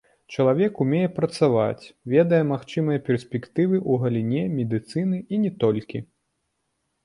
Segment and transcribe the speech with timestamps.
[0.35, 1.83] Чалавек умее працаваць,
[2.15, 5.97] ведае магчымыя перспектывы ў галіне медыцыны і не толькі.